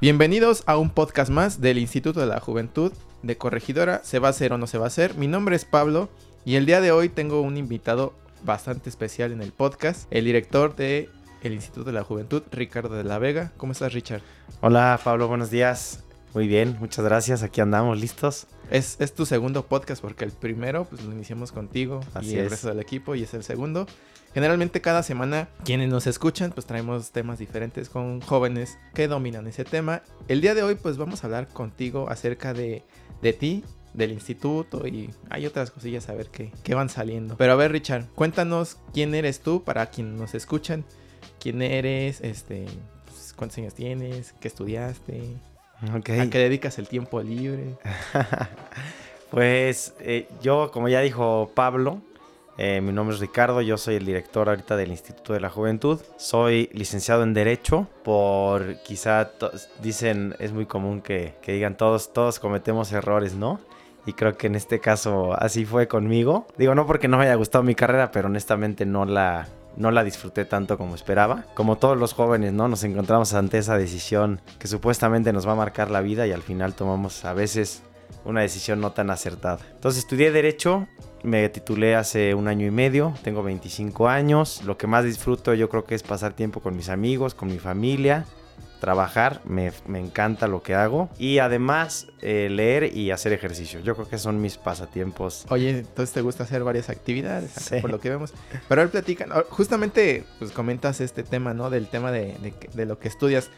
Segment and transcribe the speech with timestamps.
[0.00, 2.92] Bienvenidos a un podcast más del Instituto de la Juventud
[3.24, 4.00] de Corregidora.
[4.04, 5.16] ¿Se va a hacer o no se va a hacer?
[5.16, 6.08] Mi nombre es Pablo
[6.44, 10.76] y el día de hoy tengo un invitado bastante especial en el podcast, el director
[10.76, 11.10] de
[11.42, 13.50] el Instituto de la Juventud, Ricardo de la Vega.
[13.56, 14.22] ¿Cómo estás, Richard?
[14.60, 16.04] Hola, Pablo, buenos días.
[16.32, 17.42] Muy bien, muchas gracias.
[17.42, 18.46] Aquí andamos listos.
[18.70, 22.68] Es, es tu segundo podcast porque el primero pues lo iniciamos contigo y el resto
[22.68, 23.88] del equipo y es el segundo.
[24.34, 29.64] Generalmente cada semana quienes nos escuchan pues traemos temas diferentes con jóvenes que dominan ese
[29.64, 30.02] tema.
[30.28, 32.84] El día de hoy pues vamos a hablar contigo acerca de,
[33.22, 37.36] de ti, del instituto y hay otras cosillas a ver qué, qué van saliendo.
[37.36, 40.84] Pero a ver Richard, cuéntanos quién eres tú para quienes nos escuchan.
[41.40, 42.20] ¿Quién eres?
[42.20, 42.66] Este,
[43.06, 44.34] pues, ¿Cuántos años tienes?
[44.40, 45.36] ¿Qué estudiaste?
[45.80, 47.76] ¿A qué dedicas el tiempo libre?
[49.30, 52.02] pues eh, yo, como ya dijo Pablo,
[52.58, 56.00] eh, mi nombre es Ricardo, yo soy el director ahorita del Instituto de la Juventud.
[56.16, 59.30] Soy licenciado en Derecho por quizá
[59.80, 63.60] dicen, es muy común que, que, digan todos, todos cometemos errores, ¿no?
[64.06, 66.48] Y creo que en este caso así fue conmigo.
[66.56, 70.02] Digo, no porque no me haya gustado mi carrera, pero honestamente no la, no la
[70.02, 71.44] disfruté tanto como esperaba.
[71.54, 72.66] Como todos los jóvenes, ¿no?
[72.66, 76.42] Nos encontramos ante esa decisión que supuestamente nos va a marcar la vida y al
[76.42, 77.82] final tomamos a veces
[78.24, 79.58] una decisión no tan acertada.
[79.74, 80.86] Entonces estudié Derecho
[81.22, 84.62] me titulé hace un año y medio, tengo 25 años.
[84.64, 87.58] Lo que más disfruto yo creo que es pasar tiempo con mis amigos, con mi
[87.58, 88.24] familia,
[88.80, 91.10] trabajar, me, encanta lo que hago.
[91.18, 93.80] Y además eh, leer y hacer ejercicio.
[93.80, 95.44] Yo creo que son mis pasatiempos.
[95.48, 98.32] Oye, entonces te gusta hacer varias actividades, por lo que vemos.
[98.68, 101.70] Pero él platica, justamente pues comentas este tema, ¿no?
[101.70, 103.50] Del tema de, de lo que estudias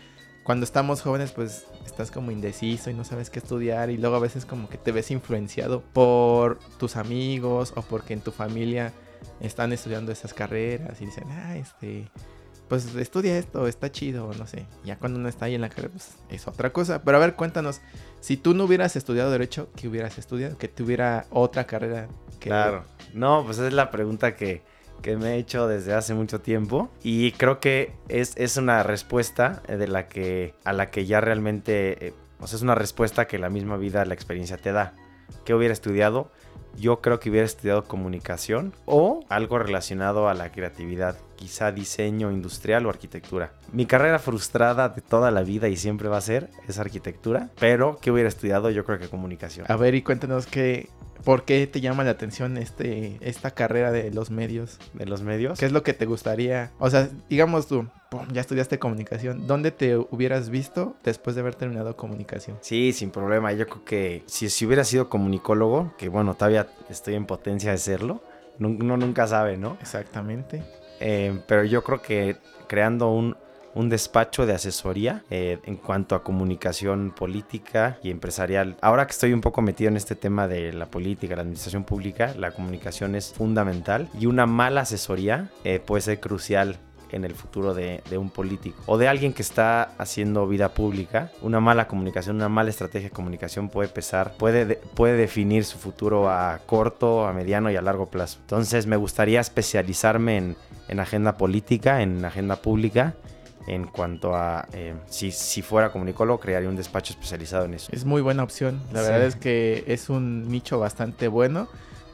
[0.50, 4.19] cuando estamos jóvenes, pues estás como indeciso y no sabes qué estudiar y luego a
[4.19, 8.93] veces como que te ves influenciado por tus amigos o porque en tu familia
[9.38, 12.11] están estudiando esas carreras y dicen, ah, este,
[12.66, 14.66] pues estudia esto, está chido, no sé.
[14.84, 17.05] Ya cuando uno está ahí en la carrera, pues es otra cosa.
[17.05, 17.81] Pero a ver, cuéntanos,
[18.19, 20.59] si tú no hubieras estudiado derecho, ¿qué hubieras estudiado?
[20.59, 22.09] Que tuviera otra carrera.
[22.41, 22.49] Que...
[22.49, 22.82] Claro.
[23.15, 24.65] No, pues es la pregunta que
[25.00, 29.62] que me he hecho desde hace mucho tiempo y creo que es, es una respuesta
[29.69, 33.38] de la que, a la que ya realmente, eh, o sea, es una respuesta que
[33.38, 34.94] la misma vida, la experiencia te da.
[35.44, 36.31] ¿Qué hubiera estudiado?
[36.77, 42.87] Yo creo que hubiera estudiado comunicación o algo relacionado a la creatividad, quizá diseño industrial
[42.87, 43.55] o arquitectura.
[43.72, 47.99] Mi carrera frustrada de toda la vida y siempre va a ser es arquitectura, pero
[48.00, 48.71] ¿qué hubiera estudiado?
[48.71, 49.67] Yo creo que comunicación.
[49.69, 50.88] A ver, y cuéntanos qué,
[51.25, 54.78] ¿Por qué te llama la atención este, esta carrera de los medios?
[54.94, 55.58] ¿De los medios?
[55.58, 56.70] ¿Qué es lo que te gustaría?
[56.78, 57.86] O sea, digamos tú,
[58.32, 59.47] ya estudiaste comunicación.
[59.47, 62.58] ¿Dónde te hubieras visto después de haber terminado comunicación?
[62.60, 63.53] Sí, sin problema.
[63.53, 67.78] Yo creo que si, si hubiera sido comunicólogo, que bueno, todavía estoy en potencia de
[67.78, 68.22] serlo,
[68.58, 69.76] uno nunca sabe, ¿no?
[69.81, 70.62] Exactamente.
[71.00, 72.37] Eh, pero yo creo que
[72.69, 73.37] creando un,
[73.75, 78.76] un despacho de asesoría eh, en cuanto a comunicación política y empresarial.
[78.81, 82.34] Ahora que estoy un poco metido en este tema de la política, la administración pública,
[82.36, 86.78] la comunicación es fundamental y una mala asesoría eh, puede ser crucial
[87.12, 91.32] en el futuro de, un político o de alguien que está haciendo vida pública.
[91.42, 96.31] Una mala comunicación, una mala estrategia de comunicación puede pesar, puede, puede definir su futuro
[96.31, 98.38] a corto, a mediano y a largo plazo.
[98.42, 100.56] Entonces me gustaría especializarme en,
[100.88, 103.14] en agenda política, en agenda pública
[103.66, 107.91] en cuanto a eh, si, si, fuera comunicólogo, crearía un despacho especializado en eso.
[107.93, 108.81] Es muy buena opción.
[108.93, 111.69] La verdad es que es un nicho bastante bueno.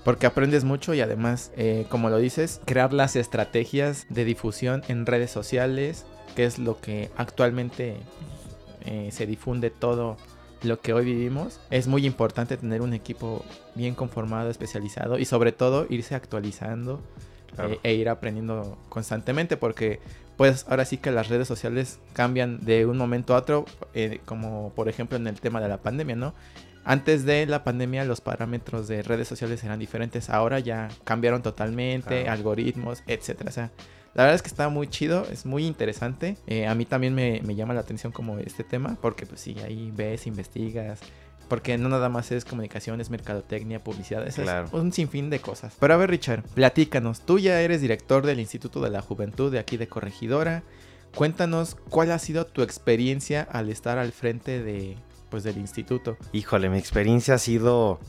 [0.06, 5.05] Porque aprendes mucho y además, eh, como lo dices, crear las estrategias de difusión en
[5.05, 6.06] redes sociales,
[6.37, 7.97] que es lo que actualmente
[8.85, 10.17] eh, se difunde todo
[10.62, 11.59] lo que hoy vivimos.
[11.70, 13.44] Es muy importante tener un equipo
[13.75, 17.03] bien conformado, especializado y sobre todo irse actualizando
[17.82, 19.99] e ir aprendiendo constantemente porque
[20.37, 24.73] pues ahora sí que las redes sociales cambian de un momento a otro, eh, como
[24.75, 26.35] por ejemplo en el tema de la pandemia, ¿no?
[26.85, 32.29] Antes de la pandemia los parámetros de redes sociales eran diferentes, ahora ya cambiaron totalmente,
[32.29, 33.50] algoritmos, etcétera.
[33.50, 33.73] O sea,
[34.15, 36.37] la verdad es que está muy chido, es muy interesante.
[36.47, 39.56] Eh, a mí también me, me, llama la atención como este tema, porque pues sí,
[39.65, 41.00] ahí ves, investigas,
[41.48, 44.38] porque no nada más es comunicación, es mercadotecnia, publicidad, es
[44.72, 45.75] un sinfín de cosas.
[45.78, 47.20] Pero a ver, Richard, platícanos.
[47.20, 50.62] Tú ya eres director del Instituto de la Juventud de aquí de Corregidora.
[51.14, 54.96] Cuéntanos cuál ha sido tu experiencia al estar al frente de,
[55.31, 56.16] pues, del instituto.
[56.32, 58.00] Híjole, mi experiencia ha sido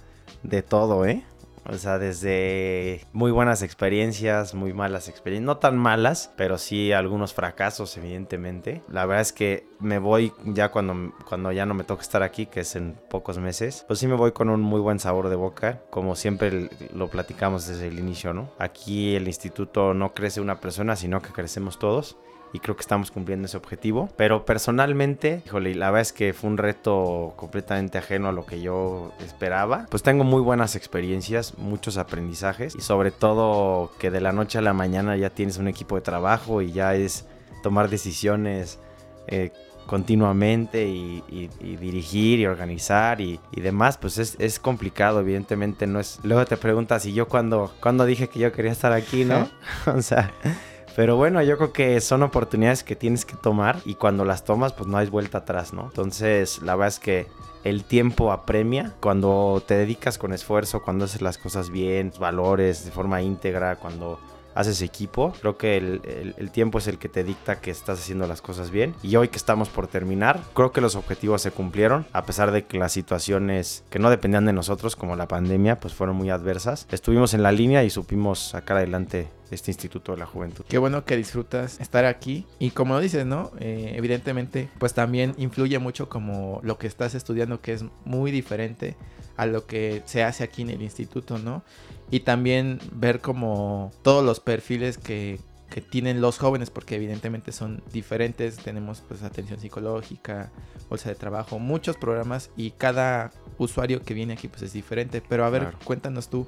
[0.43, 1.23] de todo, ¿eh?
[1.69, 7.33] O sea, desde muy buenas experiencias, muy malas experiencias, no tan malas, pero sí algunos
[7.33, 8.81] fracasos, evidentemente.
[8.89, 12.45] La verdad es que me voy ya cuando, cuando ya no me toca estar aquí,
[12.45, 15.35] que es en pocos meses, pues sí me voy con un muy buen sabor de
[15.35, 18.49] boca, como siempre lo platicamos desde el inicio, ¿no?
[18.59, 22.17] Aquí el instituto no crece una persona, sino que crecemos todos
[22.57, 24.09] y creo que estamos cumpliendo ese objetivo.
[24.17, 28.61] Pero personalmente, híjole, la verdad es que fue un reto completamente ajeno a lo que
[28.61, 29.85] yo esperaba.
[29.91, 34.61] Pues tengo muy buenas experiencias, muchos aprendizajes y sobre todo que de la noche a
[34.61, 37.25] la mañana ya tienes un equipo de trabajo y ya es
[37.61, 38.79] tomar decisiones.
[39.27, 39.51] Eh,
[39.85, 46.19] continuamente y, dirigir y organizar y, demás, pues es, complicado, evidentemente no es...
[46.23, 49.47] Luego te preguntas, y yo cuando, cuando dije que yo quería estar aquí, ¿no?
[49.85, 50.33] o sea,
[50.97, 54.73] pero bueno, yo creo que son oportunidades que tienes que tomar y cuando las tomas,
[54.73, 55.83] pues no hay vuelta atrás, ¿no?
[55.83, 57.27] Entonces, la verdad es que
[57.63, 62.89] el tiempo apremia cuando te dedicas con esfuerzo, cuando haces las cosas bien, valores de
[62.89, 64.19] forma íntegra, cuando
[64.57, 65.33] haces equipo.
[65.39, 68.95] Creo que el, tiempo es el que te dicta que estás haciendo las cosas bien.
[69.03, 72.65] Y hoy que estamos por terminar, creo que los objetivos se cumplieron, a pesar de
[72.65, 76.87] que las situaciones que no dependían de nosotros, como la pandemia, pues fueron muy adversas.
[76.91, 80.65] Estuvimos en la línea y supimos sacar adelante este Instituto de la Juventud.
[80.67, 83.51] Qué bueno que disfrutas estar aquí y como lo dices, ¿no?
[83.59, 88.95] Eh, evidentemente, pues también influye mucho como lo que estás estudiando que es muy diferente
[89.37, 91.63] a lo que se hace aquí en el instituto, ¿no?
[92.09, 95.39] Y también ver como todos los perfiles que,
[95.69, 98.57] que tienen los jóvenes, porque evidentemente son diferentes.
[98.57, 100.51] Tenemos pues atención psicológica,
[100.89, 105.21] bolsa de trabajo, muchos programas y cada usuario que viene aquí pues es diferente.
[105.27, 106.47] Pero a ver, cuéntanos tú,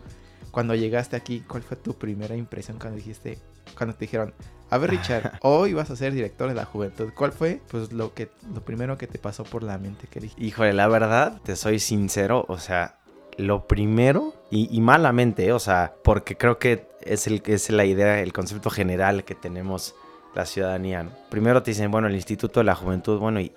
[0.51, 3.37] cuando llegaste aquí, ¿cuál fue tu primera impresión cuando dijiste,
[3.77, 4.33] cuando te dijeron,
[4.69, 7.09] a ver Richard, hoy vas a ser director de la juventud?
[7.15, 10.43] ¿Cuál fue pues lo que, lo primero que te pasó por la mente que dijiste?
[10.43, 12.98] Híjole, la verdad, te soy sincero, o sea,
[13.39, 15.53] lo primero, y, malamente, ¿eh?
[15.53, 19.95] o sea, porque creo que es, el, es la idea, el concepto general que tenemos
[20.35, 21.07] la ciudadanía.
[21.29, 23.51] Primero te dicen, bueno, el Instituto de la Juventud, bueno, ¿y,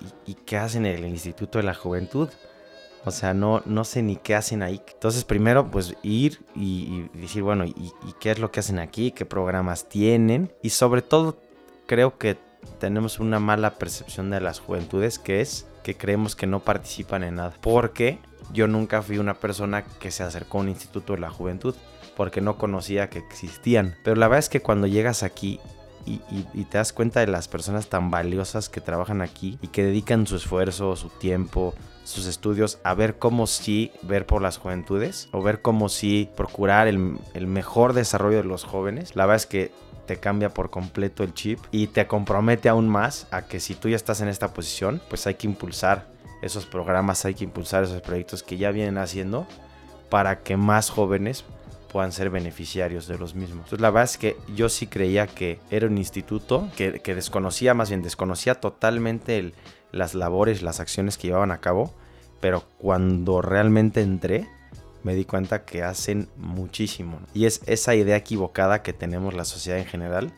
[0.46, 2.28] qué hacen en el Instituto de la Juventud?
[3.04, 4.80] O sea, no, no sé ni qué hacen ahí.
[4.92, 9.10] Entonces, primero, pues ir y, decir, bueno, ¿y, ¿y, qué es lo que hacen aquí?
[9.10, 10.52] ¿Qué programas tienen?
[10.62, 11.38] Y sobre todo,
[11.86, 12.36] creo que
[12.78, 17.36] tenemos una mala percepción de las juventudes, que es que creemos que no participan en
[17.36, 17.54] nada.
[17.60, 18.20] Porque
[18.52, 21.74] yo nunca fui una persona que se acercó a un instituto de la juventud
[22.16, 23.96] porque no conocía que existían.
[24.04, 25.60] Pero la verdad es que cuando llegas aquí
[26.04, 30.26] y, te das cuenta de las personas tan valiosas que trabajan aquí y que dedican
[30.26, 35.42] su esfuerzo, su tiempo, sus estudios a ver cómo sí ver por las juventudes o
[35.42, 39.70] ver cómo sí procurar el, el mejor desarrollo de los jóvenes, la verdad es que
[40.06, 43.88] te cambia por completo el chip y te compromete aún más a que si tú
[43.88, 46.11] ya estás en esta posición, pues hay que impulsar
[46.42, 49.46] esos programas, hay que impulsar esos proyectos que ya vienen haciendo
[50.10, 51.44] para que más jóvenes
[51.92, 53.64] puedan ser beneficiarios de los mismos.
[53.64, 57.90] Entonces la verdad es que yo sí creía que era un instituto que, desconocía, más
[57.90, 59.52] bien desconocía totalmente
[59.92, 61.94] las labores, las acciones que llevaban a cabo,
[62.40, 64.48] pero cuando realmente entré
[65.02, 67.20] me di cuenta que hacen muchísimo.
[67.34, 70.32] Y es esa idea equivocada que tenemos la sociedad en general,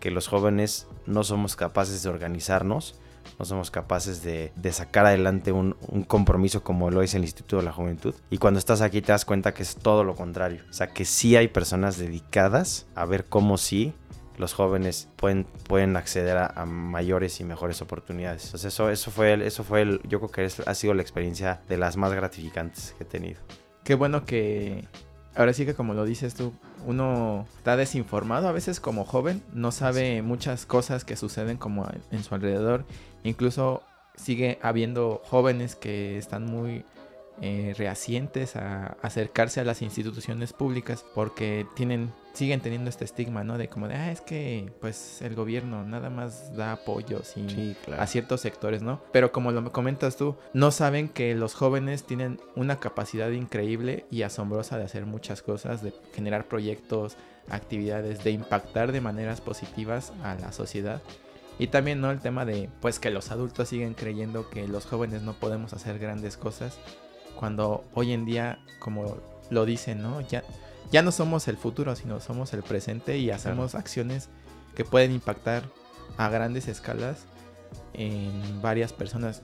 [0.00, 2.98] que los jóvenes no somos capaces de organizarnos,
[3.38, 5.74] no somos capaces de, sacar adelante un,
[6.06, 8.14] compromiso como lo es el Instituto de la Juventud.
[8.30, 10.62] Y cuando estás aquí te das cuenta que es todo lo contrario.
[10.68, 13.94] O sea, que sí hay personas dedicadas a ver cómo sí
[14.38, 18.44] los jóvenes pueden, pueden acceder a, mayores y mejores oportunidades.
[18.46, 21.78] Entonces eso, eso fue, eso fue el, yo creo que ha sido la experiencia de
[21.78, 23.40] las más gratificantes que he tenido.
[23.84, 24.86] Qué bueno que,
[25.34, 26.52] ahora sí que como lo dices tú,
[26.86, 32.22] uno está desinformado a veces como joven, no sabe muchas cosas que suceden como en
[32.22, 32.84] su alrededor
[33.26, 33.82] Incluso
[34.16, 36.84] sigue habiendo jóvenes que están muy
[37.42, 43.58] eh, reacientes a acercarse a las instituciones públicas porque tienen siguen teniendo este estigma, ¿no?
[43.58, 47.34] De como de, ah, es que pues el gobierno nada más da apoyos
[47.98, 49.00] a ciertos sectores, ¿no?
[49.12, 54.22] Pero como lo comentas tú, no saben que los jóvenes tienen una capacidad increíble y
[54.22, 57.16] asombrosa de hacer muchas cosas, de generar proyectos,
[57.48, 61.00] actividades, de impactar de maneras positivas a la sociedad
[61.58, 62.10] y también, ¿no?
[62.10, 65.98] El tema de, pues, que los adultos siguen creyendo que los jóvenes no podemos hacer
[65.98, 66.78] grandes cosas.
[67.38, 69.16] Cuando hoy en día, como
[69.50, 70.20] lo dicen, ¿no?
[70.20, 70.42] Ya,
[70.90, 74.28] ya no somos el futuro, sino somos el presente y hacemos acciones
[74.74, 75.64] que pueden impactar
[76.16, 77.24] a grandes escalas
[77.94, 79.42] en varias personas.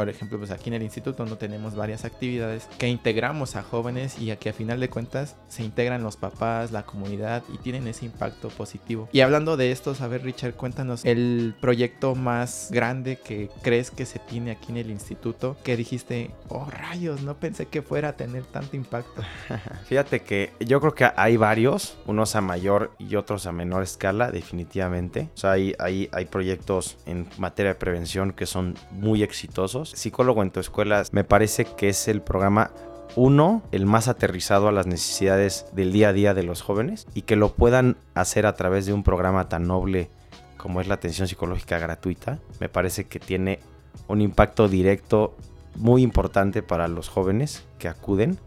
[0.00, 4.18] Por ejemplo, pues aquí en el instituto no tenemos varias actividades que integramos a jóvenes
[4.18, 7.86] y a que a final de cuentas se integran los papás, la comunidad y tienen
[7.86, 9.10] ese impacto positivo.
[9.12, 14.06] Y hablando de esto, a ver Richard, cuéntanos el proyecto más grande que crees que
[14.06, 18.12] se tiene aquí en el instituto, que dijiste, oh rayos, no pensé que fuera a
[18.14, 19.22] tener tanto impacto.
[19.84, 24.30] Fíjate que yo creo que hay varios, unos a mayor y otros a menor escala,
[24.30, 25.28] definitivamente.
[25.34, 29.89] O sea, hay, hay, hay proyectos en materia de prevención que son muy exitosos.
[29.94, 32.70] Psicólogo en tu escuela me parece que es el programa
[33.16, 37.22] uno, el más aterrizado a las necesidades del día a día de los jóvenes y
[37.22, 40.10] que lo puedan hacer a través de un programa tan noble
[40.56, 43.60] como es la atención psicológica gratuita, me parece que tiene
[44.08, 45.34] un impacto directo
[45.76, 48.38] muy importante para los jóvenes que acuden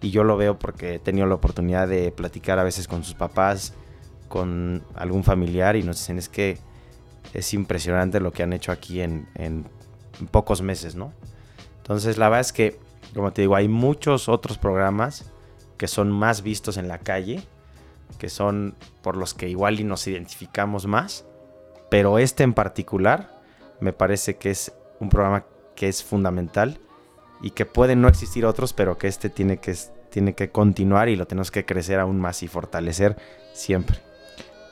[0.00, 3.14] y yo lo veo porque he tenido la oportunidad de platicar a veces con sus
[3.14, 3.74] papás,
[4.28, 6.58] con algún familiar y nos dicen es que
[7.32, 9.28] es impresionante lo que han hecho aquí en,
[10.30, 11.12] pocos meses, ¿no?
[11.78, 12.78] Entonces la verdad es que,
[13.14, 15.30] como te digo, hay muchos otros programas
[15.76, 17.42] que son más vistos en la calle,
[18.18, 21.24] que son por los que igual y nos identificamos más,
[21.90, 23.40] pero este en particular
[23.80, 26.78] me parece que es un programa que es fundamental
[27.42, 29.76] y que pueden no existir otros, pero que este tiene que,
[30.10, 33.16] tiene que continuar y lo tenemos que crecer aún más y fortalecer
[33.52, 33.98] siempre.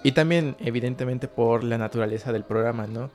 [0.02, 3.11] Y también, evidentemente, por la naturaleza del programa, ¿no?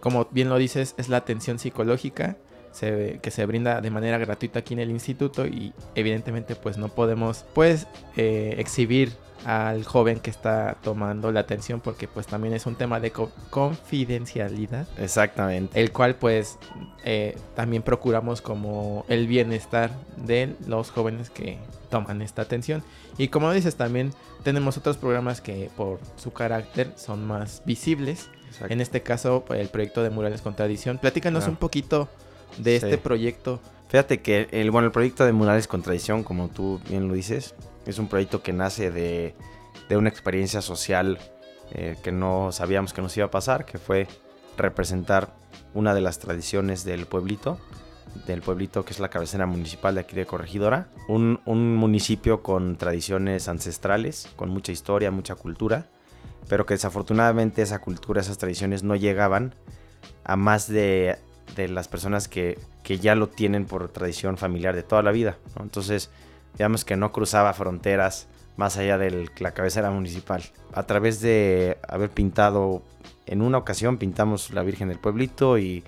[0.00, 2.36] Como bien lo dices, es la atención psicológica
[2.80, 7.44] que se brinda de manera gratuita aquí en el instituto y evidentemente pues no podemos
[7.54, 7.86] pues
[8.16, 9.12] eh, exhibir
[9.44, 13.12] al joven que está tomando la atención porque pues también es un tema de
[13.50, 14.86] confidencialidad.
[14.98, 15.80] Exactamente.
[15.80, 16.58] El cual pues
[17.04, 21.58] eh, también procuramos como el bienestar de los jóvenes que
[21.90, 22.82] toman esta atención.
[23.16, 24.12] Y como dices también
[24.42, 28.28] tenemos otros programas que por su carácter son más visibles.
[28.68, 30.98] En este caso el proyecto de Murales con Tradición.
[30.98, 32.08] Platícanos un poquito
[32.56, 33.60] de este proyecto.
[33.88, 37.54] Fíjate que el, bueno, el proyecto de Murales con Tradición, como tú bien lo dices,
[37.86, 39.34] es un proyecto que nace de,
[39.90, 41.18] una experiencia social
[41.72, 44.06] eh, que no sabíamos que nos iba a pasar, que fue
[44.56, 45.34] representar
[45.72, 47.58] una de las tradiciones del pueblito,
[48.26, 53.48] del pueblito que es la cabecera municipal de aquí de Corregidora, un, municipio con tradiciones
[53.48, 55.86] ancestrales, con mucha historia, mucha cultura,
[56.48, 59.54] pero que desafortunadamente esa cultura, esas tradiciones no llegaban
[60.24, 61.18] a más de,
[61.56, 65.36] las personas que, ya lo tienen por tradición familiar de toda la vida.
[65.60, 66.10] Entonces,
[66.54, 70.42] digamos que no cruzaba fronteras más allá de la cabecera municipal.
[70.72, 72.82] A través de haber pintado,
[73.26, 75.84] en una ocasión pintamos la Virgen del Pueblito y,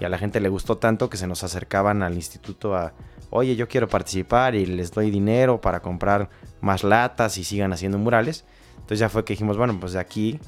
[0.00, 2.94] a la gente le gustó tanto que se nos acercaban al instituto a,
[3.28, 6.30] oye, yo quiero participar y les doy dinero para comprar
[6.62, 8.46] más latas y sigan haciendo murales.
[8.90, 10.40] Entonces ya fue que dijimos, bueno, pues de aquí,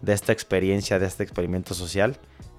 [0.00, 2.16] de esta experiencia, de este experimento social,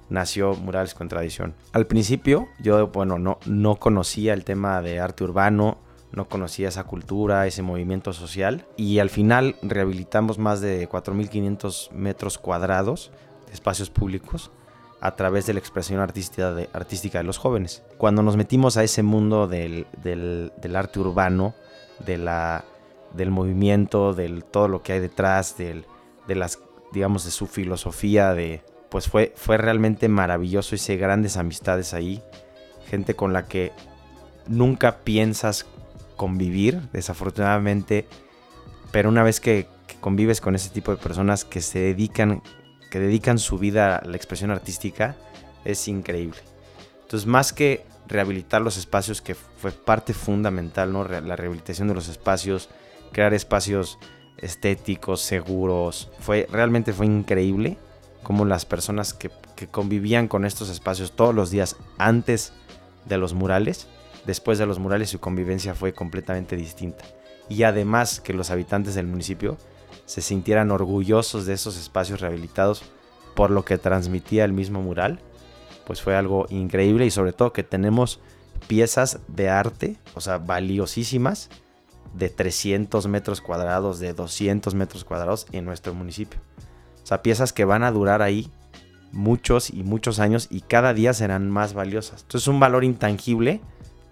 [0.08, 1.56] nació Murales con Tradición.
[1.74, 5.80] Al principio yo, bueno, no, no conocía el tema de arte urbano,
[6.12, 12.38] no conocía esa cultura, ese movimiento social y al final rehabilitamos más de 4.500 metros
[12.38, 13.10] cuadrados
[13.48, 14.52] de espacios públicos
[15.00, 17.82] a través de la expresión artística de, artística de los jóvenes.
[17.98, 19.88] Cuando nos metimos a ese mundo del,
[20.76, 21.56] arte urbano,
[22.06, 22.64] de la,
[23.14, 25.84] del movimiento, de todo lo que hay detrás, de
[26.28, 26.60] las,
[26.92, 32.22] digamos, de su filosofía, de, pues fue, fue realmente maravilloso, hice grandes amistades ahí,
[32.88, 33.72] gente con la que
[34.48, 35.66] nunca piensas
[36.16, 38.08] convivir, desafortunadamente,
[38.92, 39.68] pero una vez que,
[40.00, 42.42] convives con ese tipo de personas que se dedican,
[42.90, 45.16] que dedican su vida a la expresión artística,
[45.64, 46.40] es increíble.
[47.04, 51.08] Entonces, más que rehabilitar los espacios, que fue parte fundamental, ¿no?
[51.08, 52.70] La rehabilitación de los espacios,
[53.12, 54.00] crear espacios
[54.38, 57.78] estéticos, seguros, fue, realmente fue increíble
[58.24, 62.54] como las personas que, que convivían con estos espacios todos los días antes
[63.06, 63.88] de los murales,
[64.26, 67.04] después de los murales su convivencia fue completamente distinta.
[67.50, 69.58] Y además que los habitantes del municipio
[70.06, 72.84] se sintieran orgullosos de esos espacios rehabilitados
[73.36, 75.20] por lo que transmitía el mismo mural,
[75.86, 78.20] pues fue algo increíble y sobre todo que tenemos
[78.68, 81.50] piezas de arte, o sea, valiosísimas,
[82.14, 86.40] de 300 metros cuadrados, de 200 metros cuadrados en nuestro municipio.
[87.04, 88.52] O sea, piezas que van a durar ahí
[89.12, 92.22] muchos y muchos años y cada día serán más valiosas.
[92.22, 93.62] Entonces es un valor intangible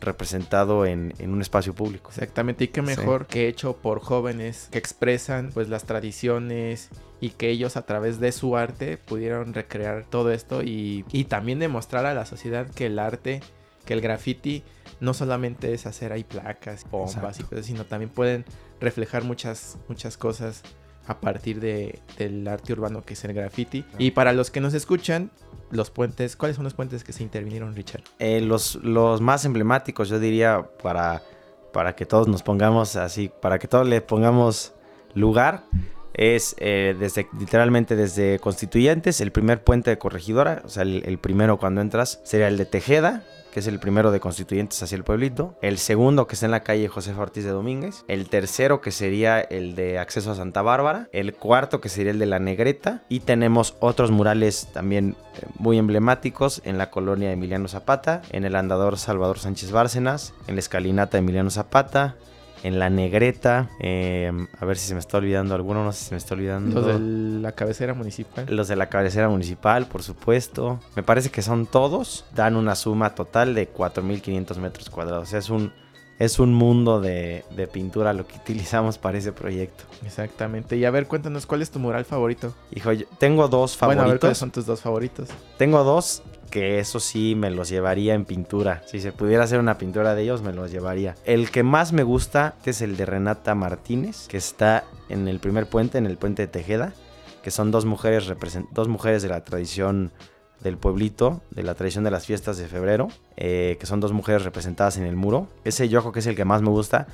[0.01, 2.09] representado en, un espacio público.
[2.09, 6.89] Exactamente, y qué mejor que hecho por jóvenes que expresan pues las tradiciones
[7.19, 12.05] y que ellos a través de su arte pudieron recrear todo esto y, también demostrar
[12.05, 13.41] a la sociedad que el arte,
[13.89, 14.61] que el graffiti
[14.99, 18.45] no solamente es hacer ahí placas, bombas y cosas, sino también pueden
[18.79, 20.61] reflejar muchas, muchas cosas
[21.07, 23.83] a partir de, del arte urbano que es el graffiti.
[23.97, 25.31] Y para los que nos escuchan,
[25.71, 28.03] los puentes, ¿cuáles son los puentes que se intervinieron, Richard?
[28.19, 31.23] Eh, los, los más emblemáticos, yo diría, para,
[31.73, 34.73] para que todos nos pongamos así, para que todos le pongamos
[35.15, 35.63] lugar,
[36.13, 41.57] es eh, desde literalmente desde Constituyentes, el primer puente de Corregidora, o sea, el, primero
[41.57, 45.55] cuando entras sería el de Tejeda, que es el primero de Constituyentes hacia el pueblito.
[45.61, 48.03] El segundo, que está en la calle José Ortiz de Domínguez.
[48.07, 51.09] El tercero, que sería el de acceso a Santa Bárbara.
[51.13, 53.01] El cuarto, que sería el de la Negreta.
[53.09, 58.55] Y tenemos otros murales también eh, muy emblemáticos en la colonia Emiliano Zapata, en el
[58.55, 62.17] andador Salvador Sánchez Bárcenas, en la escalinata Emiliano Zapata,
[62.63, 63.69] en la negreta.
[63.79, 66.35] Eh, a ver si se me está olvidando alguno, no sé si se me está
[66.35, 66.81] olvidando.
[66.81, 68.45] Los de la cabecera municipal.
[68.49, 70.79] Los de la cabecera municipal, por supuesto.
[70.95, 72.25] Me parece que son todos.
[72.35, 75.27] Dan una suma total de 4.500 metros cuadrados.
[75.27, 75.71] O sea, es un,
[76.19, 79.85] es un mundo de, de, pintura lo que utilizamos para ese proyecto.
[80.05, 80.77] Exactamente.
[80.77, 82.53] Y a ver, cuéntanos, ¿cuál es tu mural favorito?
[82.75, 84.03] Hijo, yo tengo dos favoritos.
[84.03, 85.29] Bueno, a ver, ¿cuáles son tus dos favoritos?
[85.57, 88.81] Tengo dos que eso sí me los llevaría en pintura.
[88.85, 91.15] Si se pudiera hacer una pintura de ellos, me los llevaría.
[91.25, 95.67] El que más me gusta es el de Renata Martínez, que está en el primer
[95.67, 96.93] puente, en el puente de Tejeda,
[97.43, 98.31] que son dos mujeres,
[98.71, 100.11] dos mujeres de la tradición
[100.61, 104.43] del pueblito, de la tradición de las fiestas de febrero, eh, que son dos mujeres
[104.43, 105.47] representadas en el muro.
[105.63, 107.07] Ese yo creo que es el que más me gusta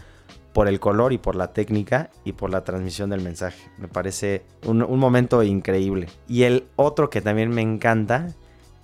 [0.53, 3.69] por el color y por la técnica y por la transmisión del mensaje.
[3.77, 6.07] Me parece un, un momento increíble.
[6.27, 8.29] Y el otro que también me encanta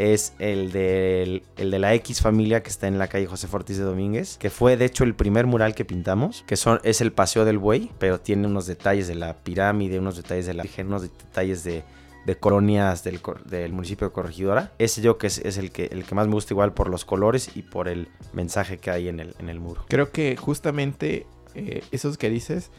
[0.01, 3.77] es el de, el de la X familia que está en la calle José Fortis
[3.77, 7.11] de Domínguez, que fue de hecho el primer mural que pintamos, que son, es el
[7.11, 11.03] Paseo del Buey, pero tiene unos detalles de la pirámide, unos detalles de la unos
[11.03, 11.83] detalles de,
[12.25, 14.71] de colonias del, del, municipio de Corregidora.
[14.79, 17.05] Ese yo que es, es, el, que, el que más me gusta igual por los
[17.05, 19.85] colores y por el mensaje que hay en el, en el muro.
[19.87, 22.71] Creo que justamente eh, esos que dices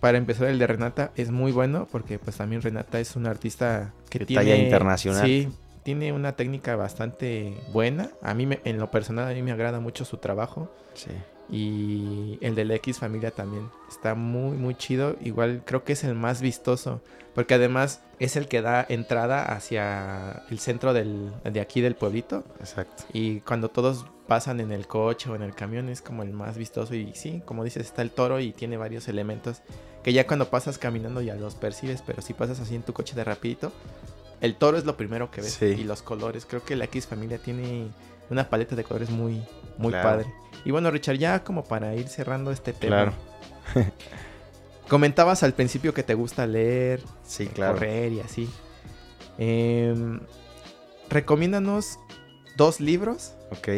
[0.00, 3.92] para empezar el de Renata es muy bueno porque pues también Renata es una artista
[4.08, 5.26] que de tiene talla internacional.
[5.26, 5.48] Sí,
[5.82, 8.10] tiene una técnica bastante buena.
[8.22, 10.70] A mí, me, en lo personal, a mí me agrada mucho su trabajo.
[10.94, 11.10] Sí.
[11.50, 15.16] Y el de la X familia también está muy, muy chido.
[15.20, 17.00] Igual creo que es el más vistoso.
[17.34, 22.44] Porque además es el que da entrada hacia el centro del, de aquí del pueblito.
[22.58, 23.04] Exacto.
[23.12, 26.56] Y cuando todos pasan en el coche o en el camión es como el más
[26.56, 26.94] vistoso.
[26.94, 29.62] Y sí, como dices, está el toro y tiene varios elementos
[30.04, 32.02] que ya cuando pasas caminando ya los percibes.
[32.02, 33.72] Pero si pasas así en tu coche de rapidito,
[34.40, 35.54] el toro es lo primero que ves.
[35.54, 35.66] Sí.
[35.66, 36.46] Y los colores.
[36.46, 37.88] Creo que la X familia tiene
[38.30, 39.42] una paleta de colores muy,
[39.78, 40.08] muy Claro.
[40.08, 40.34] padre.
[40.64, 42.96] Y bueno, Richard, ya como para ir cerrando este tema.
[42.96, 43.12] Claro.
[44.88, 47.74] Comentabas al principio que te gusta leer, Sí, eh, claro.
[47.74, 48.48] correr y así.
[49.38, 50.20] Em,
[51.08, 51.98] recomiéndanos
[52.56, 53.68] dos libros Ok.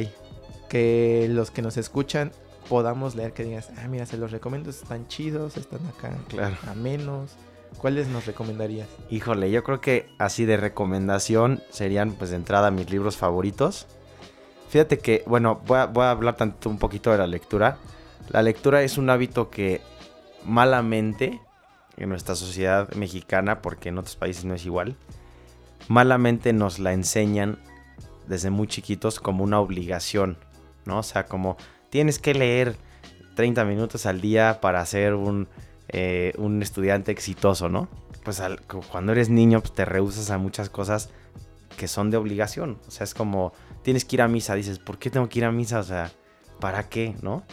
[0.68, 2.32] que los que nos escuchan
[2.68, 3.32] podamos leer.
[3.34, 6.56] Que digas, ah, mira, se los recomiendo, están chidos, están acá Claro.
[6.66, 7.32] amenos.
[7.78, 8.88] ¿Cuáles nos recomendarías?
[9.10, 13.86] Híjole, yo creo que así de recomendación serían pues de entrada mis libros favoritos.
[14.68, 17.78] Fíjate que, bueno, voy a, hablar tanto un poquito de la lectura.
[18.30, 19.80] La lectura es un hábito que
[20.44, 21.40] malamente
[21.96, 24.96] en nuestra sociedad mexicana, porque en otros países no es igual,
[25.88, 27.58] malamente nos la enseñan
[28.26, 30.38] desde muy chiquitos como una obligación,
[30.86, 30.98] ¿no?
[30.98, 31.56] O sea, como
[31.90, 32.76] tienes que leer
[33.34, 35.48] 30 minutos al día para ser un,
[35.88, 37.88] eh, un estudiante exitoso, ¿no?
[38.24, 41.10] Pues al- cu- cuando eres niño pues, te rehusas a muchas cosas
[41.76, 42.78] que son de obligación.
[42.86, 45.44] O sea, es como tienes que ir a misa, dices, ¿por qué tengo que ir
[45.44, 45.80] a misa?
[45.80, 46.10] O sea,
[46.60, 47.14] ¿para qué?
[47.22, 47.44] ¿No?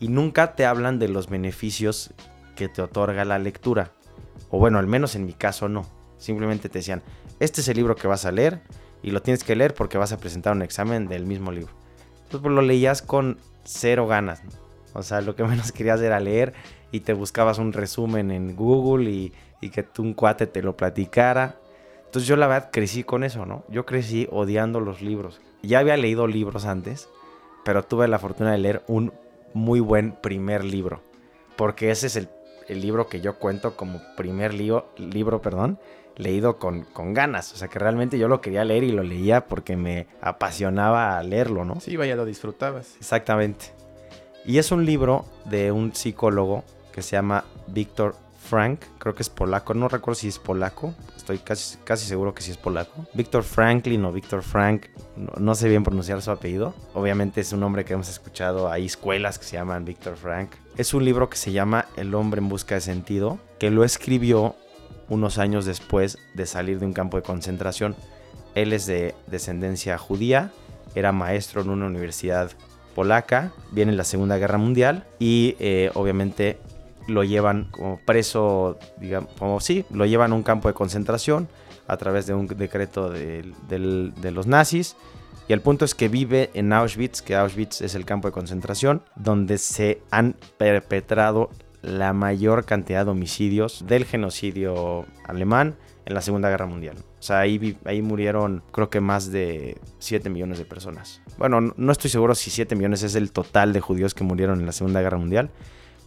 [0.00, 2.12] Y nunca te hablan de los beneficios
[2.56, 3.92] que te otorga la lectura.
[4.50, 5.86] O bueno, al menos en mi caso no.
[6.18, 7.02] Simplemente te decían,
[7.40, 8.62] este es el libro que vas a leer
[9.02, 11.72] y lo tienes que leer porque vas a presentar un examen del mismo libro.
[12.24, 14.42] Entonces pues, lo leías con cero ganas.
[14.94, 16.52] O sea, lo que menos querías era leer
[16.92, 21.56] y te buscabas un resumen en Google y, y que un cuate te lo platicara.
[22.04, 23.64] Entonces yo la verdad crecí con eso, ¿no?
[23.68, 25.40] Yo crecí odiando los libros.
[25.62, 27.08] Ya había leído libros antes,
[27.64, 29.12] pero tuve la fortuna de leer un
[29.54, 31.00] muy buen primer libro.
[31.56, 32.28] Porque ese es el,
[32.68, 35.78] el libro que yo cuento como primer lío- libro, perdón,
[36.16, 37.54] leído con, con ganas.
[37.54, 41.64] O sea que realmente yo lo quería leer y lo leía porque me apasionaba leerlo,
[41.64, 41.80] ¿no?
[41.80, 42.96] Sí, vaya, lo disfrutabas.
[42.98, 43.66] Exactamente.
[44.44, 49.30] Y es un libro de un psicólogo que se llama Víctor Frank, creo que es
[49.30, 53.06] polaco, no recuerdo si es polaco, estoy casi, casi seguro que sí es polaco.
[53.14, 56.74] Víctor Franklin o Víctor Frank, no, sé bien pronunciar su apellido.
[56.94, 60.50] Obviamente es un nombre que hemos escuchado, hay escuelas que se llaman Víctor Frank.
[60.76, 64.56] Es un libro que se llama El hombre en busca de sentido, que lo escribió
[65.08, 67.94] unos años después de salir de un campo de concentración.
[68.54, 70.50] Él es de descendencia judía,
[70.94, 72.50] era maestro en una universidad
[72.94, 76.58] polaca, viene la Segunda Guerra Mundial y eh, obviamente
[77.08, 81.48] lo llevan como preso, digamos, como sí, lo llevan a un campo de concentración,
[81.86, 83.52] a través de un decreto de,
[84.32, 84.96] los nazis.
[85.48, 89.02] Y el punto es que vive en Auschwitz, que Auschwitz es el campo de concentración,
[89.16, 91.50] donde se han perpetrado
[91.82, 96.96] la mayor cantidad de homicidios del genocidio alemán en la Segunda Guerra Mundial.
[97.18, 101.20] O sea, ahí, ahí murieron creo que más de 7 millones de personas.
[101.38, 104.66] Bueno, no estoy seguro si 7 millones es el total de judíos que murieron en
[104.66, 105.50] la Segunda Guerra Mundial,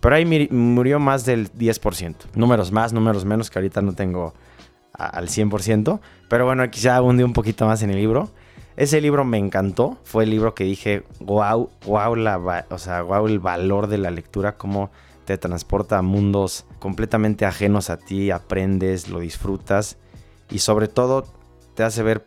[0.05, 2.15] pero ahí murió más del 10%.
[2.35, 4.35] Números más, números menos, que ahorita no tengo
[4.93, 8.29] al 100%, pero bueno, quizá abundé un poquito más en el libro.
[8.77, 13.25] Ese libro me encantó, fue el libro que dije, wow, wow, la, o sea, wow
[13.25, 14.91] el valor de la lectura, cómo
[15.25, 19.97] te transporta a mundos completamente ajenos a ti, aprendes, lo disfrutas
[20.51, 21.25] y sobre todo
[21.73, 22.23] te hace ver,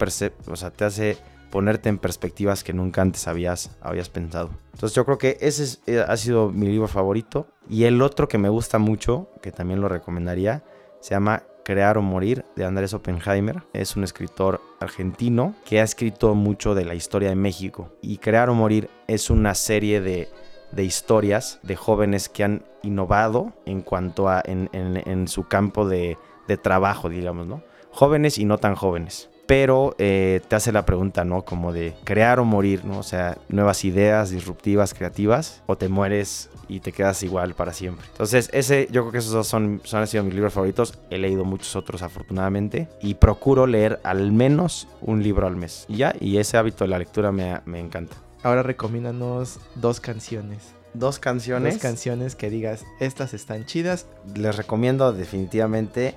[0.49, 1.17] o sea, te hace
[1.51, 4.51] ponerte en perspectivas que nunca antes habías, habías pensado.
[4.73, 7.47] Entonces yo creo que ese eh, ha sido mi libro favorito.
[7.69, 10.63] Y el otro que me gusta mucho, que también lo recomendaría,
[11.01, 13.63] se llama Crear o Morir de Andrés Oppenheimer.
[13.73, 17.93] Es un escritor argentino que ha escrito mucho de la historia de México.
[18.03, 20.29] Y Crear o Morir es una serie de
[20.71, 26.17] de historias de jóvenes que han innovado en cuanto a en, su campo de,
[26.63, 27.63] trabajo, digamos, ¿no?
[27.91, 29.31] Jóvenes y no tan jóvenes.
[29.49, 31.43] Pero eh, te hace la pregunta, ¿no?
[31.43, 32.99] Como de crear o morir, ¿no?
[32.99, 38.07] O sea, nuevas ideas disruptivas, creativas, o te mueres y te quedas igual para siempre.
[38.13, 40.99] Entonces, ese, yo creo que esos dos son, son han sido mis libros favoritos.
[41.09, 45.87] He leído muchos otros, afortunadamente, y procuro leer al menos un libro al mes.
[45.89, 48.17] Y ya, y ese hábito de la lectura me, me encanta.
[48.43, 50.75] Ahora recomiéndanos dos canciones.
[50.93, 51.75] Dos canciones.
[51.75, 54.07] Dos canciones que digas, estas están chidas.
[54.35, 56.17] Les recomiendo definitivamente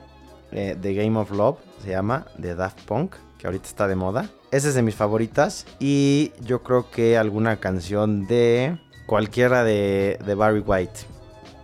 [0.52, 4.30] eh, The Game of Love, se llama, de Daft Punk, que ahorita está de moda.
[4.52, 5.66] Esa es de mis favoritas.
[5.80, 11.02] Y yo creo que alguna canción de cualquiera de, Barry White.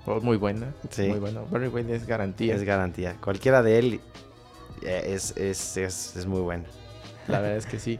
[0.06, 0.74] Oh, muy buena.
[0.90, 1.08] Sí.
[1.10, 1.46] Muy bueno.
[1.52, 2.56] Barry White es garantía.
[2.56, 3.16] Es garantía.
[3.22, 4.02] Cualquiera de él
[4.84, 6.66] eh, es, es, es, es muy buena.
[7.28, 8.00] La verdad es que sí.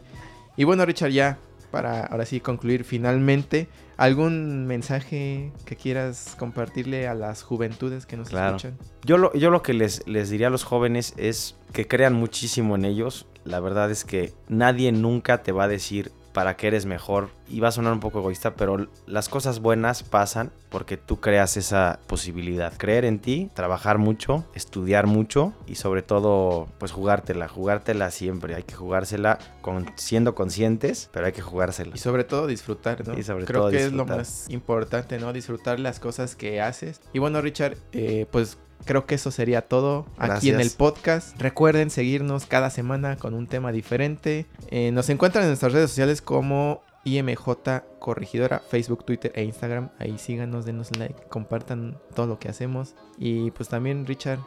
[0.56, 1.38] Y bueno, Richard, ya
[1.72, 8.32] para ahora sí concluir finalmente, ¿algún mensaje que quieras compartirle a las juventudes que nos
[8.32, 8.78] escuchan?
[9.04, 12.76] Yo lo, yo lo que les, les diría a los jóvenes es que crean muchísimo
[12.76, 13.28] en ellos.
[13.44, 17.32] La verdad es que nadie nunca te va a decir para que eres mejor.
[17.50, 21.58] Y va a sonar un poco egoísta, pero las cosas buenas pasan porque tú creas
[21.58, 22.72] esa posibilidad.
[22.78, 28.54] Creer en ti, trabajar mucho, estudiar mucho y sobre todo, pues jugártela, jugártela siempre.
[28.54, 31.96] Hay que jugársela con, siendo conscientes, pero hay que jugársela.
[31.96, 33.18] Y sobre todo disfrutar, ¿no?
[33.18, 35.34] Y sobre Creo que es lo más importante, ¿no?
[35.34, 37.02] Disfrutar las cosas que haces.
[37.14, 41.40] Y bueno, Richard, eh, pues creo que eso sería todo aquí en el podcast.
[41.40, 44.48] Recuerden seguirnos cada semana con un tema diferente.
[44.72, 49.90] Eh, nos encuentran en nuestras redes sociales como IMJ Corregidora, Facebook, Twitter e Instagram.
[50.00, 52.96] Ahí síganos, denos like, compartan todo lo que hacemos.
[53.20, 54.40] Y pues también, Richard,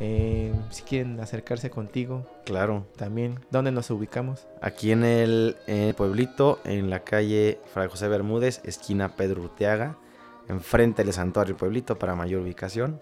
[0.00, 2.26] eh, si quieren acercarse contigo.
[2.44, 2.86] Claro.
[2.96, 4.46] También, ¿dónde nos ubicamos?
[4.60, 9.98] Aquí en el, en el pueblito, en la calle Fray José Bermúdez, esquina Pedro Urteaga,
[10.48, 13.00] enfrente del Santuario Pueblito para mayor ubicación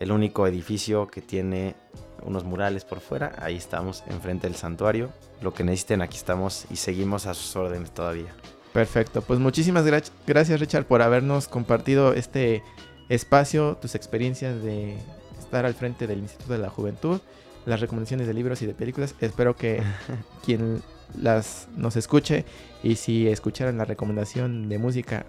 [0.00, 1.76] el único edificio que tiene
[2.24, 3.32] unos murales por fuera.
[3.38, 5.10] Ahí estamos, enfrente del santuario.
[5.42, 8.34] Lo que necesiten, aquí estamos y seguimos a sus órdenes todavía.
[8.72, 12.62] Perfecto, pues muchísimas gracias Richard por habernos compartido este
[13.08, 14.96] espacio, tus experiencias de
[15.38, 17.20] estar al frente del Instituto de la Juventud,
[17.66, 19.16] las recomendaciones de libros y de películas.
[19.20, 19.82] Espero que
[20.44, 20.82] quien
[21.18, 22.44] las nos escuche
[22.84, 25.26] y si escucharan la recomendación de música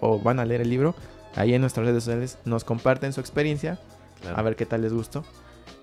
[0.00, 0.94] o van a leer el libro,
[1.36, 3.78] ahí en nuestras redes sociales nos comparten su experiencia
[4.34, 5.24] a ver qué tal les gustó.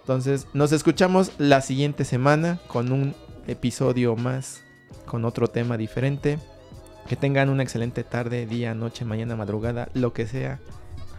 [0.02, 3.14] Entonces, nos escuchamos la siguiente semana con un
[3.48, 4.64] episodio más,
[5.06, 6.40] con otro tema diferente.
[7.08, 10.60] Que tengan una excelente tarde, día, noche, mañana, madrugada, lo que sea,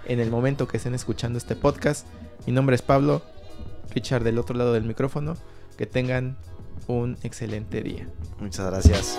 [0.05, 2.07] en el momento que estén escuchando este podcast.
[2.47, 3.23] Mi nombre es Pablo,
[3.95, 5.35] Richard del otro lado del micrófono.
[5.77, 6.37] Que tengan
[6.87, 8.09] un excelente día.
[8.41, 9.19] Muchas gracias.